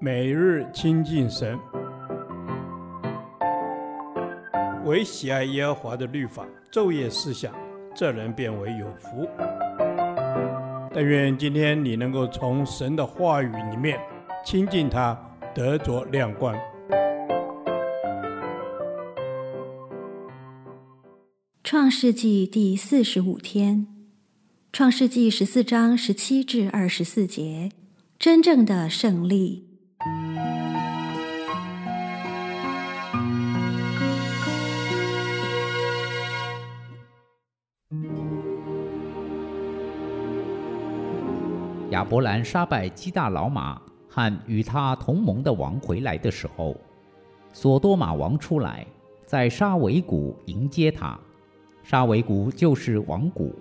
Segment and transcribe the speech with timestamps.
[0.00, 1.58] 每日亲近神，
[4.84, 7.54] 唯喜爱耶和华的律法，昼夜思想，
[7.94, 9.28] 这人便为有福。
[10.92, 13.98] 但愿今天你能够从神的话语里面
[14.44, 15.18] 亲近他，
[15.54, 16.54] 得着亮光。
[21.64, 23.86] 创世纪第四十五天，
[24.72, 27.70] 创世纪十四章十七至二十四节，
[28.18, 29.68] 真正的胜利。
[41.90, 46.74] 亚伯兰杀败基大老玛和与他同盟的王回来的时候，
[47.52, 48.86] 索多玛王出来，
[49.26, 51.18] 在沙维谷迎接他。
[51.82, 53.54] 沙维谷就是王谷。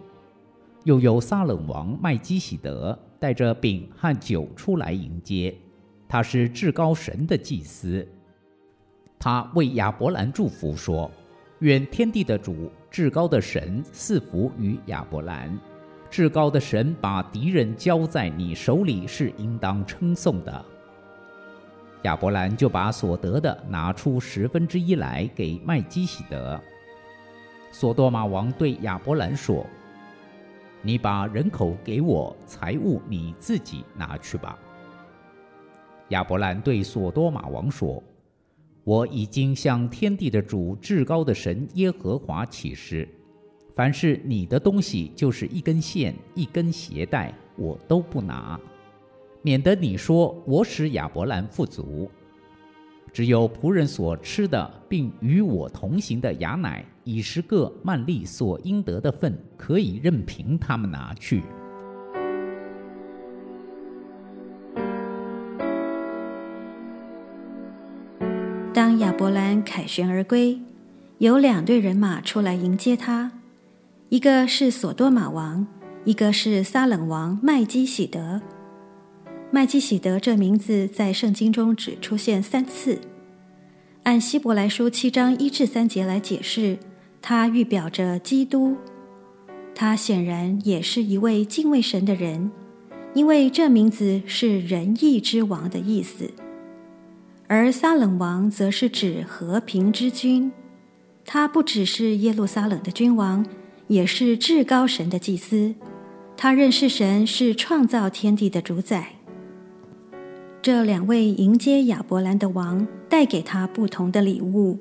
[0.85, 5.55] 又有撒冷王麦基洗德带着饼和酒出来迎接，
[6.09, 8.05] 他是至高神的祭司。
[9.17, 11.09] 他为亚伯兰祝福说
[11.59, 15.57] ：“愿天地的主、至高的神赐福于亚伯兰。
[16.11, 20.65] 至高的神把敌人交在你手里，是应当称颂的。”
[22.03, 26.59] 亚伯兰就把所得的拿出十分之一来给麦基洗德。
[27.71, 29.65] 索多玛王对亚伯兰说。
[30.85, 34.59] 你把人口给我，财物你自己拿去吧。
[36.09, 38.03] 亚伯兰对索多玛王说
[38.83, 43.07] ：“我已经向天地的主、至高的神耶和华起誓，
[43.73, 48.59] 凡是你的东西，就是一根线、一根鞋带，我都不拿，
[49.41, 52.11] 免得你说我使亚伯兰富足。”
[53.13, 61.43] 只有仆人所吃的，并与我同行的雅乃、以实各曼利所应得的份，可以任凭他们拿去。
[68.73, 70.59] 当亚伯兰凯旋而归，
[71.19, 73.31] 有两队人马出来迎接他，
[74.09, 75.67] 一个是索多玛王，
[76.03, 78.41] 一个是撒冷王麦基洗德。
[79.55, 82.99] 麦基洗德这名字在圣经中只出现三次。
[84.01, 86.79] 按希伯来书七章一至三节来解释，
[87.21, 88.75] 他预表着基督。
[89.75, 92.49] 他显然也是一位敬畏神的人，
[93.13, 96.31] 因为这名字是仁义之王的意思。
[97.45, 100.51] 而撒冷王则是指和平之君，
[101.27, 103.45] 他不只是耶路撒冷的君王，
[103.85, 105.75] 也是至高神的祭司。
[106.35, 109.09] 他认识神是创造天地的主宰。
[110.63, 114.79] 这两位迎接亚伯兰的王带给他不同的礼物。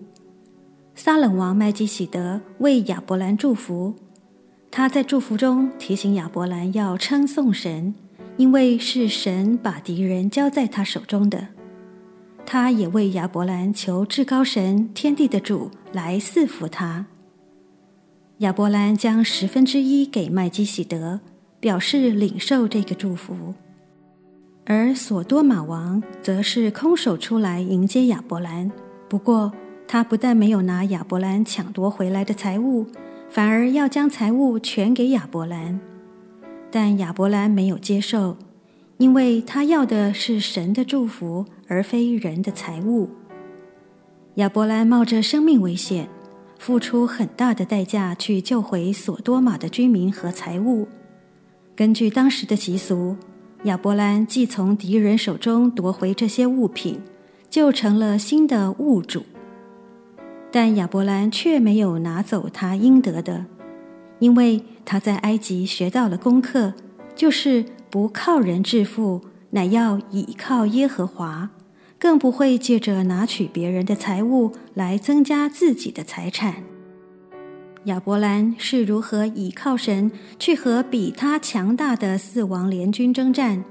[0.94, 3.96] 撒冷王麦基洗德为亚伯兰祝福，
[4.70, 7.92] 他在祝福中提醒亚伯兰要称颂神，
[8.36, 11.48] 因为是神把敌人交在他手中的。
[12.46, 17.06] 他也为亚伯兰求至高神天地的主来赐福他。
[18.38, 21.18] 亚伯兰将十分之一给麦基洗德，
[21.58, 23.54] 表示领受这个祝福。
[24.64, 28.70] 而索多玛王则是空手出来迎接亚伯兰，
[29.08, 29.52] 不过
[29.88, 32.86] 他不但没有拿亚伯兰抢夺回来的财物，
[33.28, 35.80] 反而要将财物全给亚伯兰。
[36.70, 38.36] 但亚伯兰没有接受，
[38.98, 43.10] 因为他要的是神的祝福，而非人的财物。
[44.36, 46.08] 亚伯兰冒着生命危险，
[46.58, 50.86] 付出很大的代价去救回索多玛的居民和财物。
[51.74, 53.16] 根据当时的习俗，
[53.64, 57.00] 亚伯兰既从敌人手中夺回这些物品，
[57.48, 59.24] 就成了新的物主。
[60.50, 63.46] 但亚伯兰却没有拿走他应得的，
[64.18, 66.74] 因为他在埃及学到了功课，
[67.14, 71.50] 就是不靠人致富，乃要倚靠耶和华，
[72.00, 76.64] 更不会借着拿取别人的财物来增加自己的财产。
[77.86, 83.64] 亚伯兰是如何倚靠神去和比他强大的四王联军征战？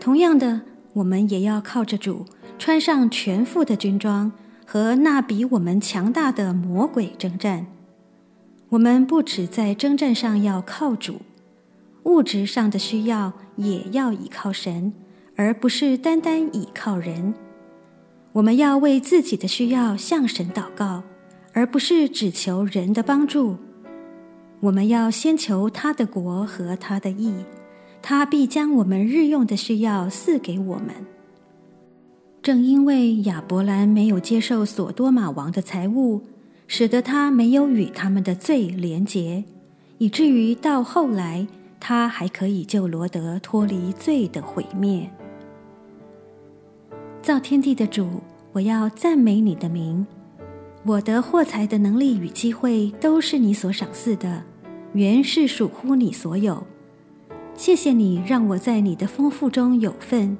[0.00, 0.62] 同样的，
[0.94, 2.26] 我们也要靠着主，
[2.58, 4.32] 穿上全副的军装，
[4.66, 7.66] 和那比我们强大的魔鬼征战。
[8.70, 11.20] 我们不只在征战上要靠主，
[12.02, 14.92] 物质上的需要也要倚靠神，
[15.36, 17.32] 而不是单单倚靠人。
[18.32, 21.04] 我们要为自己的需要向神祷告。
[21.54, 23.56] 而不是只求人的帮助，
[24.58, 27.32] 我们要先求他的国和他的义，
[28.02, 30.88] 他必将我们日用的需要赐给我们。
[32.42, 36.22] 正因为亚伯兰没有接受索多玛王的财物，
[36.66, 39.44] 使得他没有与他们的罪连结，
[39.98, 41.46] 以至于到后来
[41.78, 45.08] 他还可以救罗得脱离罪的毁灭。
[47.22, 48.20] 造天地的主，
[48.52, 50.04] 我要赞美你的名。
[50.86, 54.42] 我得获财的能力与机会都是你所赏赐的，
[54.92, 56.62] 原是属乎你所有。
[57.54, 60.36] 谢谢你让我在你的丰富中有份，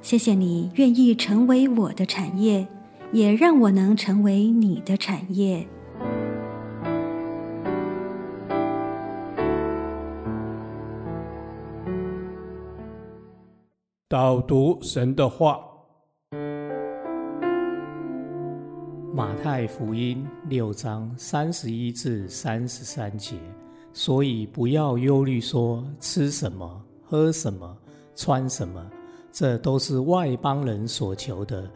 [0.00, 2.68] 谢谢你愿意成为我的产业，
[3.10, 5.66] 也让我能成为你的产业。
[14.08, 15.73] 导读神的话。
[19.14, 23.36] 马太福音六章三十一至三十三节，
[23.92, 27.78] 所以不要忧虑，说吃什么、喝什么、
[28.16, 28.84] 穿什么，
[29.30, 31.70] 这都是外邦人所求的。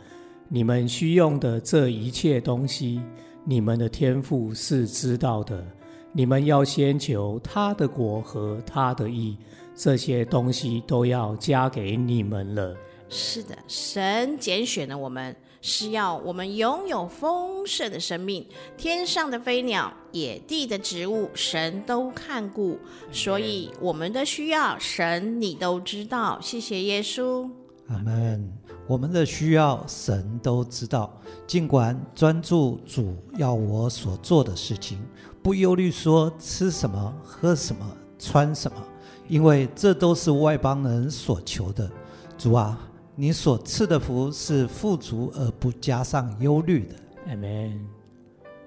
[0.49, 3.01] 你们需用的这一切东西，
[3.45, 5.65] 你们的天父是知道的。
[6.13, 9.37] 你们要先求他的国和他的义，
[9.77, 12.77] 这些东西都要加给你们了。
[13.09, 15.37] 是的，神拣选了我们。
[15.61, 18.47] 是要我们拥有丰盛的生命，
[18.77, 22.79] 天上的飞鸟、野地的植物，神都看顾，
[23.11, 26.39] 所以我们的需要，神你都知道。
[26.41, 27.51] 谢谢耶稣，
[27.89, 28.53] 阿门。
[28.87, 31.13] 我们的需要，神都知道。
[31.47, 34.99] 尽管专注主要我所做的事情，
[35.43, 37.85] 不忧虑说吃什么、喝什么、
[38.19, 38.79] 穿什么，
[39.29, 41.91] 因为这都是外邦人所求的。
[42.39, 42.79] 主啊。
[43.21, 46.95] 你所赐的福是富足而不加上忧虑的，
[47.27, 47.81] 阿门。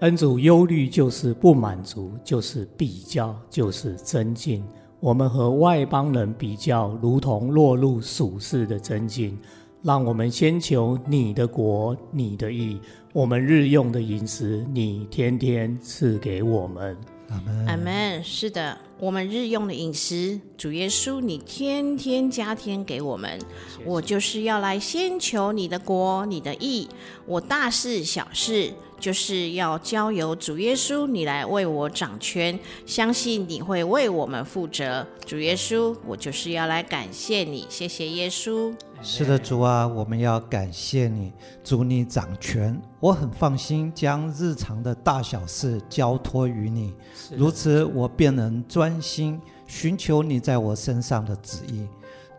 [0.01, 4.61] 恩主，忧虑就是不满足，就是比较，就是增进。
[4.99, 9.39] 我们和外邦人比较，如同落入俗世的增进。
[9.83, 12.77] 让我们先求你的国，你的义。
[13.13, 16.97] 我们日用的饮食，你天天赐给我们。
[17.29, 17.67] 阿门。
[17.67, 18.21] 阿门。
[18.21, 18.77] 是的。
[19.01, 23.39] 我们日用的饮食，主耶稣，你天天加添给我们。
[23.83, 26.87] 我就是要来先求你的国，你的义。
[27.25, 32.59] 我大事小事，就是要交由主耶稣，你来为我掌权。
[32.85, 35.07] 相信你会为我们负责。
[35.25, 37.65] 主耶稣，我就是要来感谢你。
[37.69, 38.71] 谢谢耶稣。
[39.03, 41.33] 是的，主啊，我们要感谢你，
[41.63, 46.93] 主你掌权，我很放心将日常的大小事交托于你，
[47.35, 51.87] 如此我便能专心寻求你在我身上的旨意。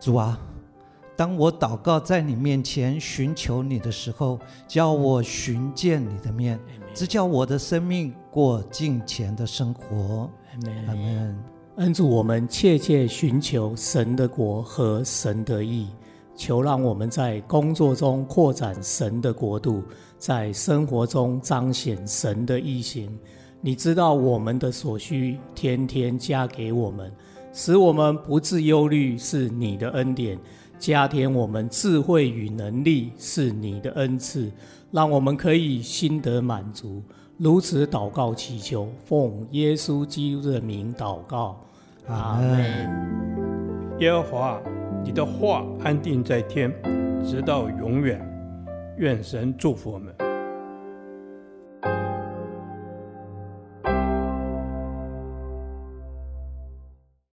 [0.01, 0.37] 主啊，
[1.15, 6.59] 当我祷告在你面前寻求你的时候，叫我寻见你的面，
[6.93, 10.29] 只叫我的生命过敬虔的生活。
[10.87, 11.43] 阿门。
[11.77, 15.87] 恩主，我们切切寻求神的国和神的义。
[16.35, 19.83] 求让我们在工作中扩展神的国度，
[20.17, 23.17] 在生活中彰显神的义行。
[23.65, 27.09] 你知道我们的所需，天天加给我们，
[27.53, 30.37] 使我们不致忧虑，是你的恩典；
[30.77, 34.51] 加添我们智慧与能力，是你的恩赐，
[34.91, 37.01] 让我们可以心得满足。
[37.37, 41.65] 如此祷告祈求，奉耶稣基督的名祷告，
[42.07, 43.97] 阿门。
[43.99, 44.61] 耶和华。
[45.05, 46.69] 你的话安定在天，
[47.25, 48.21] 直到永远。
[48.97, 50.22] 愿神祝福我们。